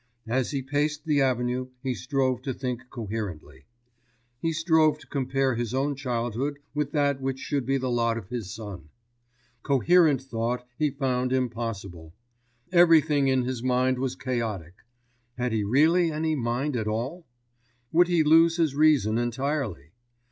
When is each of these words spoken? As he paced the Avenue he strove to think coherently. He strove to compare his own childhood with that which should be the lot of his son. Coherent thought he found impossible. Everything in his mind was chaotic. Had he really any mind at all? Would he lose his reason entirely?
As 0.25 0.49
he 0.49 0.63
paced 0.63 1.05
the 1.05 1.21
Avenue 1.21 1.67
he 1.83 1.93
strove 1.93 2.41
to 2.41 2.55
think 2.55 2.89
coherently. 2.89 3.65
He 4.41 4.51
strove 4.51 4.97
to 4.97 5.05
compare 5.05 5.53
his 5.53 5.75
own 5.75 5.95
childhood 5.95 6.57
with 6.73 6.91
that 6.93 7.21
which 7.21 7.37
should 7.37 7.67
be 7.67 7.77
the 7.77 7.91
lot 7.91 8.17
of 8.17 8.29
his 8.29 8.49
son. 8.49 8.89
Coherent 9.61 10.19
thought 10.19 10.67
he 10.79 10.89
found 10.89 11.31
impossible. 11.31 12.15
Everything 12.71 13.27
in 13.27 13.43
his 13.43 13.61
mind 13.61 13.99
was 13.99 14.15
chaotic. 14.15 14.73
Had 15.37 15.51
he 15.51 15.63
really 15.63 16.11
any 16.11 16.33
mind 16.35 16.75
at 16.75 16.87
all? 16.87 17.27
Would 17.91 18.07
he 18.07 18.23
lose 18.23 18.57
his 18.57 18.73
reason 18.73 19.19
entirely? 19.19 19.91